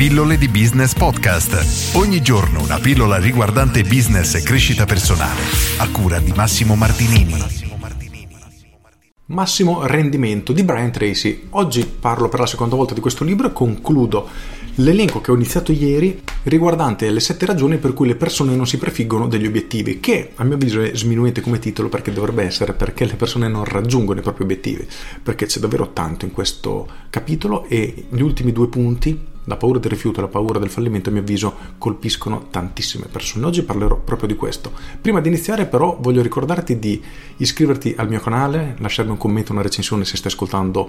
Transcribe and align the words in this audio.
Pillole 0.00 0.38
di 0.38 0.48
Business 0.48 0.94
Podcast. 0.94 1.94
Ogni 1.94 2.22
giorno 2.22 2.62
una 2.62 2.78
pillola 2.78 3.18
riguardante 3.18 3.82
business 3.82 4.34
e 4.34 4.42
crescita 4.42 4.86
personale. 4.86 5.42
A 5.76 5.90
cura 5.90 6.18
di 6.20 6.32
Massimo 6.34 6.74
Martinini. 6.74 7.34
Massimo 9.26 9.84
rendimento 9.84 10.54
di 10.54 10.64
Brian 10.64 10.90
Tracy. 10.90 11.48
Oggi 11.50 11.84
parlo 11.84 12.30
per 12.30 12.40
la 12.40 12.46
seconda 12.46 12.76
volta 12.76 12.94
di 12.94 13.00
questo 13.00 13.24
libro 13.24 13.48
e 13.48 13.52
concludo 13.52 14.26
l'elenco 14.76 15.20
che 15.20 15.32
ho 15.32 15.34
iniziato 15.34 15.70
ieri 15.70 16.22
riguardante 16.44 17.10
le 17.10 17.20
sette 17.20 17.44
ragioni 17.44 17.76
per 17.76 17.92
cui 17.92 18.06
le 18.06 18.16
persone 18.16 18.56
non 18.56 18.66
si 18.66 18.78
prefiggono 18.78 19.28
degli 19.28 19.46
obiettivi, 19.46 20.00
che 20.00 20.30
a 20.36 20.44
mio 20.44 20.54
avviso 20.54 20.80
è 20.80 20.92
sminuente 20.94 21.42
come 21.42 21.58
titolo 21.58 21.90
perché 21.90 22.10
dovrebbe 22.10 22.42
essere 22.42 22.72
perché 22.72 23.04
le 23.04 23.16
persone 23.16 23.48
non 23.48 23.66
raggiungono 23.66 24.20
i 24.20 24.22
propri 24.22 24.44
obiettivi, 24.44 24.88
perché 25.22 25.44
c'è 25.44 25.60
davvero 25.60 25.92
tanto 25.92 26.24
in 26.24 26.32
questo 26.32 26.88
capitolo 27.10 27.66
e 27.68 28.06
gli 28.08 28.22
ultimi 28.22 28.50
due 28.50 28.68
punti 28.68 29.29
la 29.50 29.56
paura 29.56 29.80
del 29.80 29.90
rifiuto 29.90 30.20
e 30.20 30.22
la 30.22 30.28
paura 30.28 30.60
del 30.60 30.70
fallimento, 30.70 31.08
a 31.08 31.12
mio 31.12 31.22
avviso, 31.22 31.52
colpiscono 31.76 32.46
tantissime 32.50 33.06
persone. 33.10 33.46
Oggi 33.46 33.64
parlerò 33.64 33.96
proprio 33.96 34.28
di 34.28 34.36
questo. 34.36 34.70
Prima 35.00 35.20
di 35.20 35.26
iniziare, 35.26 35.66
però, 35.66 35.98
voglio 36.00 36.22
ricordarti 36.22 36.78
di 36.78 37.02
iscriverti 37.38 37.94
al 37.96 38.08
mio 38.08 38.20
canale, 38.20 38.76
lasciarmi 38.78 39.10
un 39.10 39.18
commento, 39.18 39.50
una 39.50 39.62
recensione 39.62 40.04
se 40.04 40.16
stai 40.16 40.30
ascoltando 40.30 40.88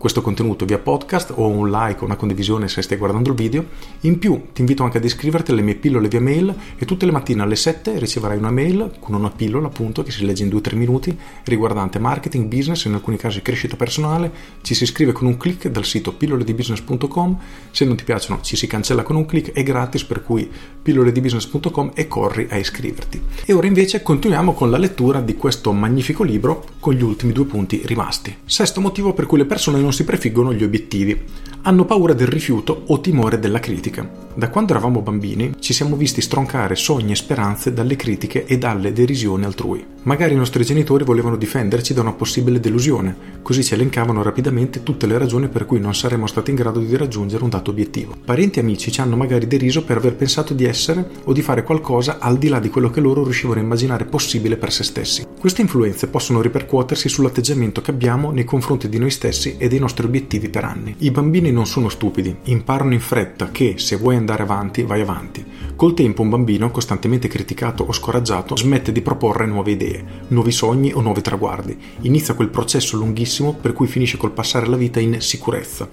questo 0.00 0.22
contenuto 0.22 0.64
via 0.64 0.78
podcast 0.78 1.34
o 1.36 1.46
un 1.46 1.70
like 1.70 2.00
o 2.00 2.06
una 2.06 2.16
condivisione 2.16 2.68
se 2.68 2.80
stai 2.80 2.96
guardando 2.96 3.28
il 3.28 3.36
video. 3.36 3.66
In 4.00 4.18
più, 4.18 4.46
ti 4.52 4.62
invito 4.62 4.82
anche 4.82 4.96
ad 4.96 5.04
iscriverti 5.04 5.50
alle 5.52 5.60
mie 5.60 5.74
pillole 5.74 6.08
via 6.08 6.22
mail 6.22 6.52
e 6.78 6.86
tutte 6.86 7.04
le 7.04 7.12
mattine 7.12 7.42
alle 7.42 7.54
7 7.54 7.98
riceverai 7.98 8.38
una 8.38 8.50
mail 8.50 8.92
con 8.98 9.14
una 9.14 9.30
pillola, 9.30 9.66
appunto, 9.66 10.02
che 10.02 10.10
si 10.10 10.24
legge 10.24 10.42
in 10.42 10.48
2-3 10.48 10.74
minuti 10.74 11.16
riguardante 11.44 11.98
marketing, 11.98 12.46
business, 12.46 12.86
in 12.86 12.94
alcuni 12.94 13.18
casi 13.18 13.42
crescita 13.42 13.76
personale. 13.76 14.32
Ci 14.62 14.74
si 14.74 14.84
iscrive 14.84 15.12
con 15.12 15.26
un 15.26 15.36
clic 15.36 15.68
dal 15.68 15.84
sito 15.84 16.14
pilloledibusiness.com. 16.14 17.38
Se 17.70 17.84
non 17.84 17.96
ti 18.00 18.04
piacciono 18.04 18.40
ci 18.40 18.56
si 18.56 18.66
cancella 18.66 19.02
con 19.02 19.16
un 19.16 19.26
clic, 19.26 19.52
è 19.52 19.62
gratis 19.62 20.04
per 20.04 20.22
cui 20.22 20.50
pilloledibusiness.com 20.82 21.92
e 21.94 22.08
corri 22.08 22.46
a 22.50 22.56
iscriverti. 22.56 23.22
E 23.44 23.52
ora 23.52 23.66
invece 23.66 24.02
continuiamo 24.02 24.54
con 24.54 24.70
la 24.70 24.78
lettura 24.78 25.20
di 25.20 25.36
questo 25.36 25.72
magnifico 25.72 26.22
libro 26.22 26.64
con 26.80 26.94
gli 26.94 27.02
ultimi 27.02 27.32
due 27.32 27.44
punti 27.44 27.82
rimasti. 27.84 28.34
Sesto 28.44 28.80
motivo 28.80 29.12
per 29.12 29.26
cui 29.26 29.38
le 29.38 29.44
persone 29.44 29.80
non 29.80 29.92
si 29.92 30.04
prefiggono 30.04 30.54
gli 30.54 30.64
obiettivi. 30.64 31.48
Hanno 31.62 31.84
paura 31.84 32.14
del 32.14 32.28
rifiuto 32.28 32.84
o 32.86 33.00
timore 33.00 33.38
della 33.38 33.60
critica. 33.60 34.08
Da 34.32 34.48
quando 34.48 34.72
eravamo 34.72 35.02
bambini 35.02 35.52
ci 35.58 35.74
siamo 35.74 35.96
visti 35.96 36.22
stroncare 36.22 36.74
sogni 36.74 37.12
e 37.12 37.16
speranze 37.16 37.74
dalle 37.74 37.96
critiche 37.96 38.46
e 38.46 38.56
dalle 38.56 38.92
derisioni 38.94 39.44
altrui. 39.44 39.84
Magari 40.02 40.32
i 40.32 40.36
nostri 40.36 40.64
genitori 40.64 41.04
volevano 41.04 41.36
difenderci 41.36 41.92
da 41.92 42.00
una 42.00 42.12
possibile 42.12 42.60
delusione, 42.60 43.14
così 43.42 43.62
ci 43.62 43.74
elencavano 43.74 44.22
rapidamente 44.22 44.82
tutte 44.82 45.06
le 45.06 45.18
ragioni 45.18 45.48
per 45.48 45.66
cui 45.66 45.78
non 45.78 45.94
saremmo 45.94 46.26
stati 46.26 46.48
in 46.48 46.56
grado 46.56 46.80
di 46.80 46.96
raggiungere 46.96 47.44
un 47.44 47.50
dato 47.50 47.70
obiettivo. 47.70 47.89
Parenti 48.24 48.58
e 48.58 48.62
amici 48.62 48.92
ci 48.92 49.00
hanno 49.00 49.16
magari 49.16 49.46
deriso 49.46 49.84
per 49.84 49.96
aver 49.96 50.14
pensato 50.14 50.54
di 50.54 50.64
essere 50.64 51.08
o 51.24 51.32
di 51.32 51.42
fare 51.42 51.64
qualcosa 51.64 52.18
al 52.20 52.38
di 52.38 52.48
là 52.48 52.60
di 52.60 52.68
quello 52.68 52.90
che 52.90 53.00
loro 53.00 53.24
riuscivano 53.24 53.58
a 53.58 53.62
immaginare 53.62 54.04
possibile 54.04 54.56
per 54.56 54.72
se 54.72 54.84
stessi. 54.84 55.26
Queste 55.38 55.62
influenze 55.62 56.06
possono 56.06 56.40
ripercuotersi 56.40 57.08
sull'atteggiamento 57.08 57.80
che 57.80 57.90
abbiamo 57.90 58.30
nei 58.30 58.44
confronti 58.44 58.88
di 58.88 58.98
noi 58.98 59.10
stessi 59.10 59.56
e 59.58 59.68
dei 59.68 59.78
nostri 59.78 60.06
obiettivi 60.06 60.48
per 60.48 60.64
anni. 60.64 60.94
I 60.98 61.10
bambini 61.10 61.50
non 61.50 61.66
sono 61.66 61.88
stupidi, 61.88 62.36
imparano 62.44 62.92
in 62.92 63.00
fretta 63.00 63.50
che 63.50 63.74
se 63.78 63.96
vuoi 63.96 64.16
andare 64.16 64.42
avanti, 64.42 64.82
vai 64.82 65.00
avanti. 65.00 65.44
Col 65.74 65.94
tempo 65.94 66.22
un 66.22 66.28
bambino, 66.28 66.70
costantemente 66.70 67.26
criticato 67.26 67.84
o 67.84 67.92
scoraggiato, 67.92 68.56
smette 68.56 68.92
di 68.92 69.00
proporre 69.00 69.46
nuove 69.46 69.72
idee, 69.72 70.04
nuovi 70.28 70.52
sogni 70.52 70.92
o 70.92 71.00
nuovi 71.00 71.22
traguardi. 71.22 71.76
Inizia 72.02 72.34
quel 72.34 72.48
processo 72.48 72.96
lunghissimo 72.96 73.54
per 73.54 73.72
cui 73.72 73.86
finisce 73.86 74.18
col 74.18 74.32
passare 74.32 74.66
la 74.66 74.76
vita 74.76 75.00
in 75.00 75.20
sicurezza, 75.20 75.88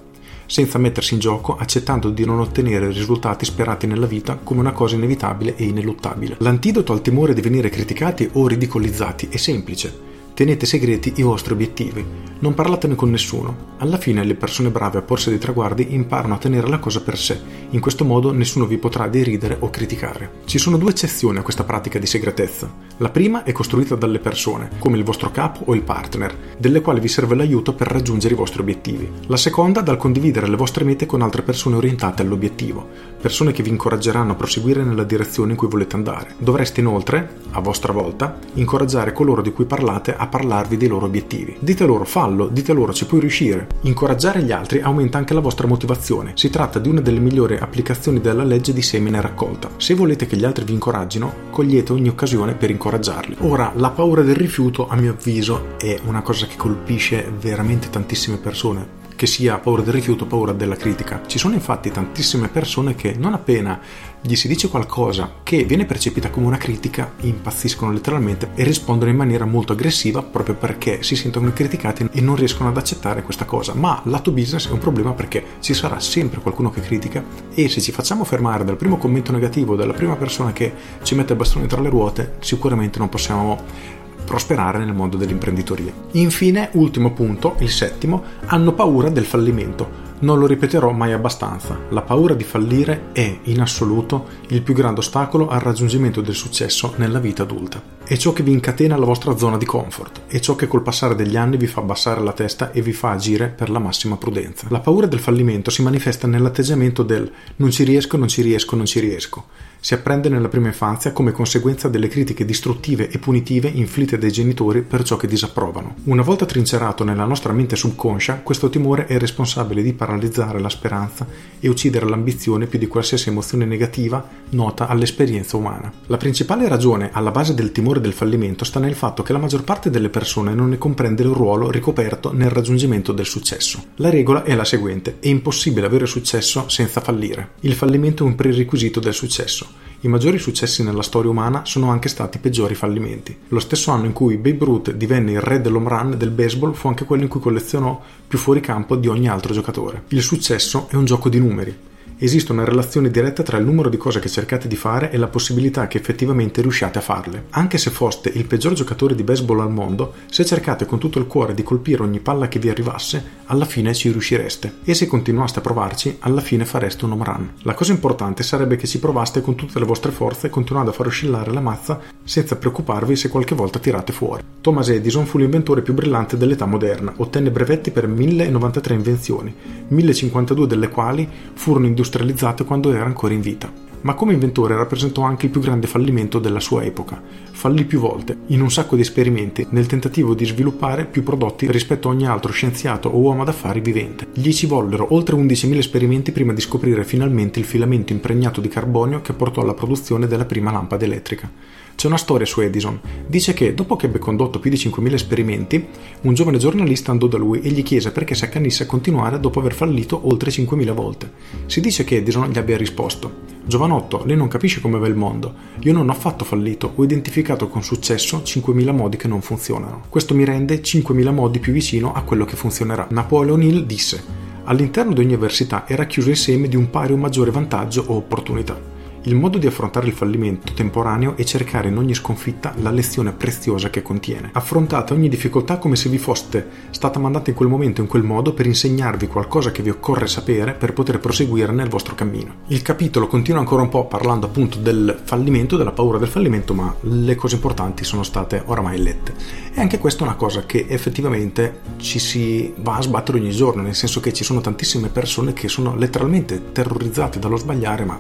senza 0.48 0.80
mettersi 0.80 1.14
in 1.14 1.20
gioco, 1.20 1.56
accettando 1.56 2.10
di 2.10 2.26
non 2.26 2.40
ottenere 2.40 2.90
i 2.90 2.94
risultati 2.94 3.46
sperati 3.46 3.86
nella 3.86 4.08
vita 4.08 4.40
come 4.42 4.62
una 4.62 4.72
cosa 4.72 4.96
inevitabile 4.96 5.56
e 5.56 5.66
ineluttabile. 5.66 6.38
L'antidoto 6.40 6.94
al 6.94 7.02
timore 7.02 7.34
di 7.34 7.42
venire 7.42 7.70
criticati 7.70 8.28
o 8.34 8.48
ridicolizzati 8.48 9.28
è 9.30 9.38
semplice 9.38 10.08
Tenete 10.38 10.68
segreti 10.68 11.14
i 11.16 11.24
vostri 11.24 11.54
obiettivi. 11.54 12.06
Non 12.42 12.54
parlatene 12.54 12.94
con 12.94 13.10
nessuno. 13.10 13.74
Alla 13.78 13.98
fine 13.98 14.24
le 14.24 14.36
persone 14.36 14.70
brave 14.70 15.00
a 15.00 15.02
porsi 15.02 15.30
dei 15.30 15.40
traguardi 15.40 15.96
imparano 15.96 16.36
a 16.36 16.38
tenere 16.38 16.68
la 16.68 16.78
cosa 16.78 17.02
per 17.02 17.18
sé. 17.18 17.42
In 17.72 17.80
questo 17.80 18.06
modo 18.06 18.32
nessuno 18.32 18.68
vi 18.68 18.78
potrà 18.78 19.08
deridere 19.08 19.58
o 19.60 19.72
criticare. 19.72 20.42
Ci 20.46 20.60
sono 20.60 20.78
due 20.78 20.92
eccezioni 20.92 21.40
a 21.40 21.42
questa 21.42 21.64
pratica 21.64 21.98
di 21.98 22.06
segretezza. 22.06 22.72
La 22.98 23.10
prima 23.10 23.44
è 23.44 23.52
costruita 23.52 23.96
dalle 23.96 24.20
persone, 24.20 24.70
come 24.78 24.98
il 24.98 25.04
vostro 25.04 25.32
capo 25.32 25.64
o 25.66 25.74
il 25.74 25.82
partner, 25.82 26.56
delle 26.60 26.82
quali 26.82 27.00
vi 27.00 27.08
serve 27.08 27.34
l'aiuto 27.34 27.74
per 27.74 27.88
raggiungere 27.88 28.36
i 28.36 28.38
vostri 28.38 28.62
obiettivi. 28.62 29.10
La 29.26 29.38
seconda 29.38 29.82
dal 29.82 29.98
condividere 29.98 30.48
le 30.48 30.56
vostre 30.56 30.84
mete 30.84 31.08
con 31.08 31.24
altre 31.24 31.42
persone 31.42 31.78
orientate 31.78 32.22
all'obiettivo, 32.22 32.88
persone 33.20 33.52
che 33.52 33.64
vi 33.64 33.70
incoraggeranno 33.70 34.34
a 34.34 34.36
proseguire 34.36 34.84
nella 34.84 35.04
direzione 35.04 35.52
in 35.52 35.58
cui 35.58 35.68
volete 35.68 35.96
andare. 35.96 36.36
Dovreste 36.38 36.82
inoltre, 36.82 37.38
a 37.52 37.60
vostra 37.60 37.92
volta, 37.92 38.38
incoraggiare 38.54 39.14
coloro 39.14 39.42
di 39.42 39.52
cui 39.52 39.66
parlate 39.66 40.16
a 40.16 40.27
parlarvi 40.28 40.78
dei 40.78 40.88
loro 40.88 41.06
obiettivi. 41.06 41.58
Dite 41.60 41.86
loro 41.86 42.06
fallo, 42.06 42.48
dite 42.48 42.74
loro 42.74 42.94
ci 42.94 43.06
puoi 43.06 43.20
riuscire. 43.20 43.68
Incoraggiare 43.82 44.44
gli 44.44 44.52
altri 44.52 44.82
aumenta 44.82 45.18
anche 45.18 45.34
la 45.34 45.40
vostra 45.40 45.68
motivazione. 45.68 46.34
Si 46.36 46.50
tratta 46.50 46.80
di 46.80 46.90
una 46.90 47.02
delle 47.02 47.20
migliori 47.20 47.58
applicazioni 47.58 48.22
della 48.22 48.44
legge 48.44 48.74
di 48.74 48.82
semine 48.82 49.22
raccolta. 49.22 49.70
Se 49.78 49.94
volete 49.94 50.28
che 50.28 50.38
gli 50.38 50.46
altri 50.46 50.66
vi 50.66 50.74
incoraggino, 50.74 51.34
cogliete 51.50 51.94
ogni 51.94 52.10
occasione 52.10 52.54
per 52.54 52.70
incoraggiarli. 52.70 53.38
Ora, 53.40 53.72
la 53.76 53.90
paura 53.90 54.22
del 54.22 54.36
rifiuto, 54.36 54.88
a 54.88 54.96
mio 54.96 55.12
avviso, 55.12 55.78
è 55.78 56.00
una 56.06 56.22
cosa 56.22 56.46
che 56.46 56.56
colpisce 56.56 57.32
veramente 57.40 57.90
tantissime 57.90 58.38
persone 58.38 58.97
che 59.18 59.26
sia 59.26 59.58
paura 59.58 59.82
del 59.82 59.96
rifiuto 59.96 60.28
paura 60.28 60.54
della 60.54 60.76
critica. 60.76 61.24
Ci 61.26 61.40
sono 61.40 61.56
infatti 61.56 61.90
tantissime 61.90 62.50
persone 62.50 62.94
che 62.94 63.16
non 63.18 63.34
appena 63.34 63.82
gli 64.22 64.36
si 64.36 64.48
dice 64.48 64.70
qualcosa 64.70 65.36
che 65.44 65.64
viene 65.64 65.86
percepita 65.86 66.30
come 66.30 66.46
una 66.46 66.58
critica, 66.58 67.14
impazziscono 67.22 67.92
letteralmente 67.92 68.52
e 68.56 68.64
rispondono 68.64 69.10
in 69.10 69.18
maniera 69.18 69.46
molto 69.46 69.74
aggressiva 69.74 70.22
proprio 70.22 70.56
perché 70.56 71.02
si 71.02 71.16
sentono 71.16 71.52
criticati 71.52 72.08
e 72.12 72.22
non 72.22 72.36
riescono 72.36 72.70
ad 72.70 72.78
accettare 72.78 73.24
questa 73.24 73.46
cosa. 73.46 73.74
Ma 73.74 74.02
lato 74.06 74.32
business 74.32 74.70
è 74.70 74.72
un 74.72 74.80
problema 74.80 75.14
perché 75.14 75.44
ci 75.62 75.74
sarà 75.74 76.00
sempre 76.00 76.40
qualcuno 76.40 76.70
che 76.70 76.82
critica 76.82 77.24
e 77.54 77.70
se 77.70 77.82
ci 77.82 77.92
facciamo 77.92 78.24
fermare 78.24 78.64
dal 78.64 78.78
primo 78.78 78.98
commento 78.98 79.32
negativo, 79.32 79.76
dalla 79.76 79.94
prima 79.94 80.16
persona 80.16 80.54
che 80.54 80.74
ci 81.02 81.16
mette 81.16 81.32
il 81.34 81.40
bastone 81.40 81.66
tra 81.66 81.82
le 81.82 81.90
ruote, 81.90 82.36
sicuramente 82.40 83.00
non 83.00 83.10
possiamo 83.10 83.96
prosperare 84.28 84.80
nel 84.80 84.94
mondo 84.94 85.16
dell'imprenditoria. 85.16 85.94
Infine, 86.12 86.70
ultimo 86.74 87.14
punto, 87.14 87.56
il 87.60 87.70
settimo, 87.70 88.24
hanno 88.48 88.74
paura 88.74 89.10
del 89.10 89.26
fallimento. 89.26 90.06
Non 90.20 90.38
lo 90.38 90.48
ripeterò 90.48 90.92
mai 90.92 91.14
abbastanza, 91.14 91.80
la 91.90 92.02
paura 92.02 92.34
di 92.34 92.44
fallire 92.44 93.10
è 93.14 93.40
in 93.44 93.62
assoluto 93.62 94.28
il 94.50 94.62
più 94.64 94.74
grande 94.74 95.00
ostacolo 95.00 95.48
al 95.48 95.62
raggiungimento 95.62 96.20
del 96.22 96.36
successo 96.36 96.94
nella 96.98 97.20
vita 97.20 97.44
adulta. 97.44 97.97
È 98.10 98.16
ciò 98.16 98.32
che 98.32 98.42
vi 98.42 98.54
incatena 98.54 98.96
alla 98.96 99.04
vostra 99.04 99.36
zona 99.36 99.58
di 99.58 99.66
comfort, 99.66 100.22
è 100.28 100.40
ciò 100.40 100.56
che 100.56 100.66
col 100.66 100.82
passare 100.82 101.14
degli 101.14 101.36
anni 101.36 101.58
vi 101.58 101.68
fa 101.68 101.82
abbassare 101.82 102.22
la 102.22 102.32
testa 102.32 102.72
e 102.72 102.82
vi 102.82 102.94
fa 102.94 103.12
agire 103.12 103.50
per 103.50 103.70
la 103.70 103.80
massima 103.80 104.16
prudenza. 104.16 104.66
La 104.70 104.80
paura 104.80 105.08
del 105.08 105.20
fallimento 105.20 105.70
si 105.72 105.82
manifesta 105.82 106.26
nell'atteggiamento 106.26 107.04
del 107.04 107.30
non 107.58 107.70
ci 107.70 107.84
riesco, 107.84 108.16
non 108.16 108.30
ci 108.30 108.42
riesco, 108.42 108.78
non 108.78 108.86
ci 108.86 109.02
riesco 109.02 109.44
si 109.80 109.94
apprende 109.94 110.30
nella 110.30 110.50
prima 110.50 110.68
infanzia 110.68 111.12
come 111.12 111.32
conseguenza 111.32 111.88
delle 111.88 112.08
critiche 112.08 112.46
distruttive 112.46 113.10
e 113.10 113.20
punitive 113.20 113.68
inflitte 113.68 114.18
dai 114.18 114.32
genitori 114.32 114.82
per 114.82 115.04
ciò 115.04 115.18
che 115.18 115.28
disapprovano. 115.28 115.96
Una 116.06 116.24
volta 116.24 116.46
trincerato 116.46 117.04
nella 117.04 117.26
nostra 117.26 117.54
mente 117.54 117.76
subconscia, 117.76 118.42
questo 118.44 118.70
timore 118.70 119.06
è 119.06 119.18
responsabile 119.18 119.82
di 119.82 119.94
paralizzare 119.94 120.60
la 120.60 120.70
speranza 120.70 121.26
e 121.60 121.70
uccidere 121.70 122.08
l'ambizione 122.08 122.66
più 122.66 122.80
di 122.80 122.88
qualsiasi 122.88 123.30
emozione 123.30 123.66
negativa 123.66 124.28
nota 124.50 124.88
all'esperienza 124.88 125.58
umana. 125.58 125.92
La 126.08 126.18
principale 126.18 126.68
ragione 126.68 127.10
alla 127.14 127.32
base 127.32 127.54
del 127.54 127.72
timore 127.72 127.97
del 128.00 128.14
fallimento 128.14 128.66
sta 128.66 128.80
nel 128.80 128.96
fatto 128.96 129.24
che 129.24 129.34
la 129.34 129.40
maggior 129.40 129.64
parte 129.64 129.90
delle 129.90 130.10
persone 130.10 130.54
non 130.54 130.70
ne 130.70 130.78
comprende 130.78 131.24
il 131.24 131.30
ruolo 131.30 131.72
ricoperto 131.72 132.34
nel 132.34 132.50
raggiungimento 132.50 133.12
del 133.12 133.26
successo. 133.26 133.84
La 133.96 134.10
regola 134.10 134.44
è 134.44 134.56
la 134.56 134.64
seguente: 134.64 135.18
è 135.20 135.28
impossibile 135.28 135.86
avere 135.86 136.06
successo 136.06 136.70
senza 136.70 137.02
fallire. 137.02 137.52
Il 137.62 137.74
fallimento 137.74 138.24
è 138.24 138.28
un 138.28 138.36
prerequisito 138.36 139.00
del 139.00 139.14
successo. 139.14 139.68
I 140.02 140.08
maggiori 140.08 140.38
successi 140.38 140.84
nella 140.84 141.02
storia 141.02 141.32
umana 141.32 141.66
sono 141.66 141.90
anche 141.90 142.08
stati 142.08 142.38
i 142.38 142.40
peggiori 142.40 142.76
fallimenti. 142.76 143.36
Lo 143.48 143.60
stesso 143.60 143.92
anno 143.92 144.06
in 144.06 144.14
cui 144.14 144.38
Babe 144.38 144.64
Ruth 144.64 144.92
divenne 144.92 145.32
il 145.32 145.42
re 145.42 145.60
dell'home 145.60 145.90
run 145.90 146.18
del 146.18 146.30
baseball 146.30 146.74
fu 146.74 146.88
anche 146.88 147.06
quello 147.06 147.24
in 147.24 147.30
cui 147.30 147.40
collezionò 147.40 148.00
più 148.28 148.38
fuoricampo 148.38 148.96
di 148.96 149.08
ogni 149.08 149.28
altro 149.28 149.54
giocatore. 149.54 150.04
Il 150.10 150.22
successo 150.22 150.88
è 150.90 150.96
un 150.96 151.06
gioco 151.06 151.30
di 151.30 151.40
numeri 151.40 151.76
esiste 152.20 152.52
una 152.52 152.64
relazione 152.64 153.12
diretta 153.12 153.44
tra 153.44 153.58
il 153.58 153.66
numero 153.66 153.90
di 153.90 153.98
cose 153.98 154.20
che 154.20 154.30
cercate 154.30 154.68
di 154.68 154.76
fare 154.76 155.12
e 155.12 155.18
la 155.18 155.28
possibilità 155.28 155.88
che 155.88 156.00
effettivamente 156.00 156.62
riusciate 156.62 156.98
a 156.98 157.02
farle. 157.02 157.46
Anche 157.52 157.78
se 157.78 157.92
foste 157.92 158.30
il 158.34 158.46
peggior 158.46 158.74
giocatore 158.74 159.14
di 159.14 159.24
baseball 159.24 159.60
al 159.60 159.72
mondo, 159.72 160.14
se 160.30 160.44
cercate 160.44 160.86
con 160.86 160.98
tutto 160.98 161.20
il 161.20 161.28
cuore 161.28 161.54
di 161.54 161.64
colpire 161.64 162.02
ogni 162.02 162.20
palla 162.20 162.48
che 162.48 162.60
vi 162.60 162.70
arrivasse, 162.70 163.36
alla 163.46 163.66
fine 163.66 163.94
ci 163.94 164.10
riuscireste. 164.10 164.78
E 164.84 164.94
se 164.94 165.06
continuaste 165.06 165.60
a 165.60 165.62
provarci, 165.62 166.18
alla 166.20 166.42
fine 166.42 166.66
fareste 166.66 167.06
un 167.06 167.12
home 167.12 167.24
run. 167.24 167.52
La 167.62 167.76
cosa 167.76 167.92
importante 167.92 168.42
sarebbe 168.42 168.78
che 168.78 168.88
ci 168.88 169.00
provaste 169.00 169.42
con 169.42 169.56
tutte 169.56 169.78
le 169.78 169.86
vostre 169.86 170.12
forze 170.12 170.50
continuando 170.50 170.90
a 170.90 170.94
far 170.94 171.08
oscillare 171.08 171.54
la 171.54 171.62
mazza 171.62 172.00
senza 172.24 172.56
preoccuparvi 172.56 173.16
se 173.16 173.30
qualche 173.30 173.56
volta 173.56 173.80
tirate 173.80 174.12
fuori. 174.12 174.44
Thomas 174.60 174.90
Edison 174.90 175.26
fu 175.26 175.38
l'inventore 175.38 175.82
più 175.82 175.94
brillante 175.94 176.36
dell'età 176.36 176.66
moderna, 176.66 177.14
ottenne 177.18 177.52
brevetti 177.52 177.92
per 177.92 178.08
1093 178.08 178.94
invenzioni, 178.94 179.54
1052 179.88 180.68
delle 180.68 180.90
quali 180.90 181.28
furono 181.54 181.86
industriali 181.86 182.06
industrializzate 182.08 182.64
quando 182.64 182.94
era 182.94 183.06
ancora 183.06 183.34
in 183.34 183.42
vita. 183.42 183.72
Ma 184.02 184.14
come 184.14 184.34
inventore 184.34 184.76
rappresentò 184.76 185.24
anche 185.24 185.48
il 185.48 185.52
più 185.52 185.60
grande 185.60 185.88
fallimento 185.88 186.40
della 186.40 186.60
sua 186.60 186.84
epoca. 186.84 187.22
Fallì 187.52 187.84
più 187.84 188.00
volte, 188.00 188.38
in 188.48 188.62
un 188.62 188.72
sacco 188.72 188.96
di 188.96 189.02
esperimenti, 189.02 189.68
nel 189.72 189.88
tentativo 189.88 190.34
di 190.34 190.46
sviluppare 190.46 191.06
più 191.06 191.24
prodotti 191.24 191.70
rispetto 191.70 192.08
a 192.08 192.12
ogni 192.12 192.28
altro 192.28 192.52
scienziato 192.52 193.10
o 193.10 193.18
uomo 193.18 193.44
d'affari 193.44 193.82
vivente. 193.82 194.28
Gli 194.34 194.54
ci 194.54 194.68
vollero 194.68 195.14
oltre 195.14 195.36
11.000 195.36 195.78
esperimenti 195.78 196.32
prima 196.32 196.54
di 196.54 196.62
scoprire 196.62 197.04
finalmente 197.04 197.60
il 197.60 197.66
filamento 197.66 198.14
impregnato 198.14 198.62
di 198.62 198.70
carbonio 198.70 199.22
che 199.22 199.34
portò 199.34 199.62
alla 199.62 199.74
produzione 199.74 200.28
della 200.28 200.46
prima 200.46 200.72
lampada 200.72 201.04
elettrica. 201.04 201.50
C'è 201.98 202.06
una 202.06 202.18
storia 202.18 202.46
su 202.46 202.62
Edison. 202.62 203.00
Dice 203.26 203.54
che 203.54 203.74
dopo 203.74 203.96
che 203.96 204.06
ebbe 204.06 204.20
condotto 204.20 204.60
più 204.60 204.70
di 204.70 204.78
5.000 204.78 205.14
esperimenti, 205.14 205.84
un 206.22 206.36
giovane 206.36 206.60
giornalista 206.60 207.10
andò 207.10 207.26
da 207.26 207.40
lui 207.40 207.60
e 207.62 207.72
gli 207.72 207.82
chiese 207.82 208.12
perché 208.12 208.36
si 208.36 208.44
accanisse 208.44 208.84
a 208.84 208.86
continuare 208.86 209.40
dopo 209.40 209.58
aver 209.60 209.74
fallito 209.74 210.28
oltre 210.28 210.52
5.000 210.52 210.94
volte. 210.94 211.32
Si 211.66 211.82
dice 211.82 212.04
che 212.04 212.18
Edison 212.18 212.52
gli 212.52 212.60
abbia 212.60 212.78
risposto 212.78 213.56
Giovanotto, 213.66 214.22
lei 214.26 214.38
non 214.38 214.48
capisce 214.48 214.80
come 214.80 215.00
va 215.00 215.08
il 215.08 215.16
mondo. 215.16 215.52
Io 215.80 215.92
non 215.92 216.08
ho 216.08 216.12
affatto 216.12 216.46
fallito, 216.46 216.92
ho 216.94 217.04
identificato 217.04 217.68
con 217.68 217.82
successo 217.82 218.44
5.000 218.46 218.94
modi 218.94 219.18
che 219.18 219.28
non 219.28 219.42
funzionano. 219.42 220.04
Questo 220.08 220.36
mi 220.36 220.46
rende 220.46 220.82
5.000 220.82 221.34
modi 221.34 221.58
più 221.58 221.74
vicino 221.74 222.14
a 222.14 222.22
quello 222.22 222.46
che 222.46 222.56
funzionerà. 222.56 223.08
Napoleon 223.10 223.64
Hill 223.64 223.86
disse: 223.88 224.24
All'interno 224.66 225.14
di 225.14 225.22
ogni 225.22 225.34
avversità 225.34 225.86
era 225.88 226.06
chiuso 226.06 226.30
il 226.30 226.38
seme 226.38 226.68
di 226.68 226.76
un 226.76 226.92
pari 226.92 227.14
o 227.14 227.18
maggiore 227.18 227.50
vantaggio 227.50 228.04
o 228.06 228.18
opportunità. 228.18 228.97
Il 229.28 229.36
modo 229.36 229.58
di 229.58 229.68
affrontare 229.68 230.08
il 230.08 230.14
fallimento 230.14 230.72
temporaneo 230.72 231.36
è 231.36 231.44
cercare 231.44 231.90
in 231.90 231.98
ogni 231.98 232.14
sconfitta 232.14 232.74
la 232.78 232.92
lezione 232.92 233.34
preziosa 233.34 233.90
che 233.90 234.02
contiene. 234.02 234.52
Affrontate 234.54 235.12
ogni 235.12 235.28
difficoltà 235.28 235.80
come 235.80 235.98
se 235.98 236.08
vi 236.08 236.18
foste 236.18 236.66
stata 236.92 237.20
mandata 237.20 237.50
in 237.50 237.56
quel 237.58 237.68
momento 237.68 238.00
in 238.00 238.08
quel 238.08 238.24
modo 238.24 238.54
per 238.54 238.68
insegnarvi 238.68 239.28
qualcosa 239.28 239.74
che 239.74 239.84
vi 239.84 239.90
occorre 239.90 240.28
sapere 240.28 240.76
per 240.76 240.94
poter 240.94 241.20
proseguire 241.20 241.74
nel 241.74 241.90
vostro 241.90 242.16
cammino. 242.16 242.60
Il 242.68 242.82
capitolo 242.82 243.28
continua 243.28 243.60
ancora 243.60 243.82
un 243.82 243.90
po' 243.90 244.06
parlando 244.06 244.46
appunto 244.46 244.78
del 244.78 245.20
fallimento, 245.22 245.76
della 245.76 245.92
paura 245.92 246.20
del 246.20 246.30
fallimento, 246.30 246.74
ma 246.74 246.96
le 247.02 247.36
cose 247.36 247.56
importanti 247.56 248.06
sono 248.06 248.24
state 248.24 248.64
oramai 248.68 248.98
lette. 248.98 249.34
E 249.74 249.82
anche 249.82 249.98
questa 249.98 250.24
è 250.24 250.28
una 250.28 250.38
cosa 250.38 250.66
che 250.66 250.86
effettivamente 250.88 251.82
ci 251.98 252.20
si 252.20 252.74
va 252.78 252.96
a 252.96 253.02
sbattere 253.02 253.40
ogni 253.40 253.52
giorno, 253.52 253.82
nel 253.82 253.94
senso 253.94 254.22
che 254.22 254.32
ci 254.32 254.46
sono 254.46 254.62
tantissime 254.62 255.10
persone 255.10 255.52
che 255.52 255.68
sono 255.68 255.98
letteralmente 255.98 256.72
terrorizzate 256.72 257.40
dallo 257.40 257.58
sbagliare, 257.58 258.06
ma 258.06 258.20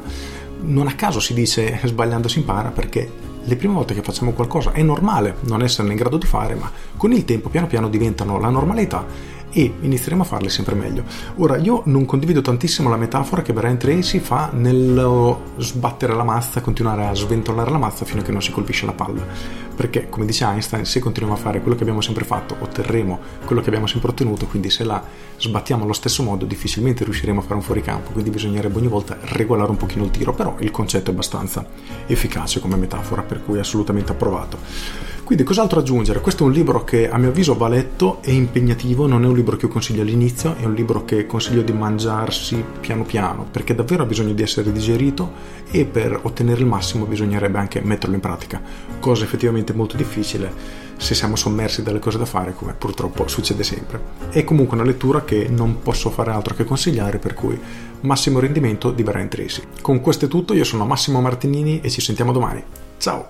non 0.61 0.87
a 0.87 0.95
caso 0.95 1.19
si 1.19 1.33
dice 1.33 1.79
sbagliando 1.85 2.27
si 2.27 2.39
impara 2.39 2.69
perché 2.69 3.25
le 3.43 3.55
prime 3.55 3.73
volte 3.73 3.93
che 3.93 4.01
facciamo 4.01 4.33
qualcosa 4.33 4.73
è 4.73 4.81
normale 4.81 5.37
non 5.41 5.61
esserne 5.61 5.91
in 5.91 5.97
grado 5.97 6.17
di 6.17 6.25
fare, 6.25 6.55
ma 6.55 6.69
con 6.97 7.13
il 7.13 7.23
tempo 7.23 7.47
piano 7.47 7.67
piano 7.67 7.87
diventano 7.87 8.37
la 8.39 8.49
normalità 8.49 9.05
e 9.51 9.73
inizieremo 9.79 10.23
a 10.23 10.25
farle 10.25 10.49
sempre 10.49 10.75
meglio. 10.75 11.03
Ora, 11.37 11.57
io 11.57 11.81
non 11.85 12.05
condivido 12.05 12.41
tantissimo 12.41 12.89
la 12.89 12.97
metafora 12.97 13.41
che 13.41 13.53
Brian 13.53 13.77
Tracy 13.77 14.19
fa 14.19 14.49
nel 14.53 15.35
sbattere 15.57 16.13
la 16.13 16.23
mazza, 16.23 16.61
continuare 16.61 17.05
a 17.05 17.15
sventolare 17.15 17.71
la 17.71 17.77
mazza 17.77 18.05
fino 18.05 18.21
a 18.21 18.23
che 18.23 18.31
non 18.31 18.41
si 18.41 18.51
colpisce 18.51 18.85
la 18.85 18.91
palla. 18.91 19.25
Perché, 19.77 20.09
come 20.09 20.25
dice 20.25 20.43
Einstein, 20.43 20.85
se 20.85 20.99
continuiamo 20.99 21.39
a 21.39 21.41
fare 21.41 21.61
quello 21.61 21.75
che 21.75 21.83
abbiamo 21.83 22.01
sempre 22.01 22.25
fatto, 22.25 22.55
otterremo 22.57 23.19
quello 23.45 23.61
che 23.61 23.67
abbiamo 23.67 23.85
sempre 23.85 24.09
ottenuto, 24.09 24.47
quindi 24.47 24.71
se 24.71 24.83
la 24.83 25.01
sbattiamo 25.37 25.83
allo 25.83 25.93
stesso 25.93 26.23
modo, 26.23 26.45
difficilmente 26.45 27.03
riusciremo 27.03 27.41
a 27.41 27.43
fare 27.43 27.53
un 27.53 27.61
fuoricampo, 27.61 28.09
quindi 28.09 28.31
bisognerebbe 28.31 28.79
ogni 28.79 28.87
volta 28.87 29.19
regolare 29.21 29.69
un 29.69 29.77
pochino 29.77 30.03
il 30.03 30.09
tiro, 30.09 30.33
però 30.33 30.55
il 30.61 30.71
concetto 30.71 31.11
è 31.11 31.13
abbastanza 31.13 31.63
efficace 32.07 32.59
come 32.59 32.75
metafora, 32.75 33.21
per 33.21 33.43
cui 33.45 33.57
è 33.57 33.59
assolutamente 33.59 34.11
approvato. 34.11 34.57
Quindi 35.27 35.43
cos'altro 35.43 35.81
aggiungere? 35.81 36.21
Questo 36.21 36.45
è 36.45 36.47
un 36.47 36.53
libro 36.53 36.85
che 36.85 37.09
a 37.09 37.17
mio 37.17 37.27
avviso 37.27 37.53
va 37.53 37.67
letto, 37.67 38.19
è 38.21 38.29
impegnativo, 38.29 39.07
non 39.07 39.25
è 39.25 39.27
un 39.27 39.35
libro 39.35 39.57
che 39.57 39.65
io 39.65 39.71
consiglio 39.71 40.01
all'inizio, 40.01 40.55
è 40.55 40.63
un 40.63 40.73
libro 40.73 41.03
che 41.03 41.25
consiglio 41.25 41.63
di 41.63 41.73
mangiarsi 41.73 42.63
piano 42.79 43.03
piano, 43.03 43.45
perché 43.51 43.75
davvero 43.75 44.03
ha 44.03 44.05
bisogno 44.05 44.31
di 44.31 44.41
essere 44.41 44.71
digerito 44.71 45.33
e 45.69 45.83
per 45.83 46.17
ottenere 46.23 46.61
il 46.61 46.65
massimo 46.65 47.03
bisognerebbe 47.03 47.57
anche 47.57 47.81
metterlo 47.81 48.15
in 48.15 48.21
pratica, 48.21 48.61
cosa 49.01 49.25
effettivamente 49.25 49.66
molto 49.73 49.95
difficile 49.95 50.85
se 50.97 51.13
siamo 51.13 51.35
sommersi 51.35 51.83
dalle 51.83 51.99
cose 51.99 52.17
da 52.17 52.25
fare, 52.25 52.53
come 52.53 52.73
purtroppo 52.73 53.27
succede 53.27 53.63
sempre. 53.63 54.01
È 54.29 54.43
comunque 54.43 54.75
una 54.75 54.85
lettura 54.85 55.23
che 55.23 55.47
non 55.49 55.81
posso 55.81 56.09
fare 56.09 56.31
altro 56.31 56.55
che 56.55 56.63
consigliare, 56.63 57.19
per 57.19 57.33
cui 57.33 57.59
massimo 58.01 58.39
rendimento 58.39 58.91
di 58.91 59.03
Brian 59.03 59.29
Tracy. 59.29 59.61
Con 59.81 60.01
questo 60.01 60.25
è 60.25 60.27
tutto, 60.27 60.53
io 60.53 60.63
sono 60.63 60.85
Massimo 60.85 61.21
Martinini 61.21 61.81
e 61.81 61.89
ci 61.89 62.01
sentiamo 62.01 62.31
domani. 62.31 62.63
Ciao! 62.97 63.29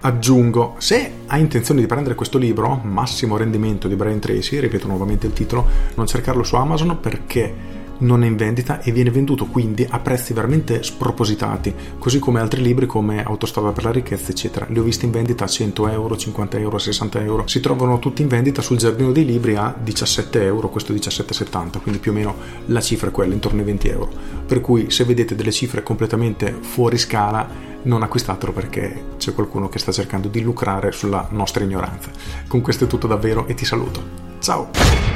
Aggiungo, 0.00 0.74
se 0.78 1.12
hai 1.28 1.40
intenzione 1.40 1.80
di 1.80 1.86
prendere 1.86 2.14
questo 2.14 2.36
libro, 2.36 2.78
Massimo 2.82 3.38
rendimento 3.38 3.88
di 3.88 3.96
Brian 3.96 4.18
Tracy, 4.18 4.58
ripeto 4.58 4.86
nuovamente 4.86 5.26
il 5.26 5.32
titolo, 5.32 5.66
non 5.94 6.06
cercarlo 6.06 6.42
su 6.42 6.56
Amazon 6.56 6.98
perché 7.00 7.73
non 7.98 8.24
è 8.24 8.26
in 8.26 8.36
vendita 8.36 8.80
e 8.80 8.92
viene 8.92 9.10
venduto 9.10 9.46
quindi 9.46 9.86
a 9.88 9.98
prezzi 9.98 10.32
veramente 10.32 10.82
spropositati, 10.82 11.74
così 11.98 12.18
come 12.18 12.40
altri 12.40 12.62
libri 12.62 12.86
come 12.86 13.22
Autostrada 13.22 13.72
per 13.72 13.84
la 13.84 13.90
ricchezza, 13.90 14.30
eccetera. 14.30 14.66
Li 14.68 14.78
ho 14.78 14.82
visti 14.82 15.04
in 15.04 15.10
vendita 15.10 15.44
a 15.44 15.48
100 15.48 15.88
euro, 15.88 16.16
50 16.16 16.58
euro, 16.58 16.78
60 16.78 17.22
euro. 17.22 17.46
Si 17.46 17.60
trovano 17.60 17.98
tutti 17.98 18.22
in 18.22 18.28
vendita 18.28 18.62
sul 18.62 18.78
giardino 18.78 19.12
dei 19.12 19.24
libri 19.24 19.56
a 19.56 19.74
17 19.80 20.42
euro, 20.42 20.70
questo 20.70 20.92
17,70, 20.92 21.80
quindi 21.80 22.00
più 22.00 22.10
o 22.10 22.14
meno 22.14 22.34
la 22.66 22.80
cifra 22.80 23.08
è 23.08 23.12
quella, 23.12 23.34
intorno 23.34 23.60
ai 23.60 23.66
20 23.66 23.88
euro. 23.88 24.10
Per 24.46 24.60
cui 24.60 24.90
se 24.90 25.04
vedete 25.04 25.34
delle 25.34 25.52
cifre 25.52 25.82
completamente 25.82 26.56
fuori 26.60 26.98
scala, 26.98 27.72
non 27.84 28.02
acquistatelo 28.02 28.52
perché 28.52 29.04
c'è 29.18 29.34
qualcuno 29.34 29.68
che 29.68 29.78
sta 29.78 29.92
cercando 29.92 30.28
di 30.28 30.40
lucrare 30.40 30.92
sulla 30.92 31.28
nostra 31.30 31.64
ignoranza. 31.64 32.10
Con 32.46 32.60
questo 32.60 32.84
è 32.84 32.86
tutto 32.86 33.06
davvero 33.06 33.46
e 33.46 33.54
ti 33.54 33.64
saluto. 33.64 34.02
Ciao! 34.38 35.13